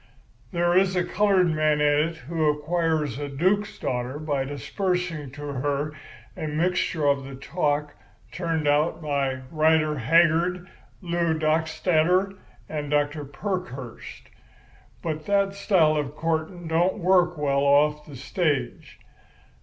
There 0.51 0.75
is 0.75 0.95
a 0.95 1.03
coloured 1.03 1.51
man 1.53 1.79
in 1.79 2.09
it 2.09 2.15
who 2.25 2.49
acquires 2.49 3.19
a 3.19 3.29
duke's 3.29 3.77
daughter 3.77 4.17
by 4.17 4.45
disbursing 4.45 5.29
to 5.33 5.43
her 5.43 5.93
a 6.35 6.47
mixture 6.47 7.05
of 7.05 7.23
the 7.23 7.35
talk 7.35 7.93
turned 8.31 8.67
out 8.67 8.99
by 8.99 9.41
Rider 9.51 9.99
Haggard, 9.99 10.67
Lew 11.03 11.37
Dockstader, 11.37 12.35
and 12.67 12.89
Dr. 12.89 13.23
Parkhurst. 13.25 14.31
But 15.03 15.27
that 15.27 15.53
style 15.53 15.95
of 15.97 16.15
courting 16.15 16.67
don't 16.67 16.97
work 16.97 17.37
well 17.37 17.59
off 17.61 18.03
the 18.07 18.15
stage. 18.15 18.97